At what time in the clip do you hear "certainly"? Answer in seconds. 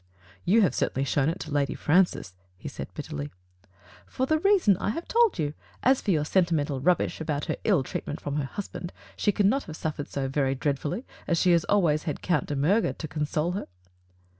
0.73-1.05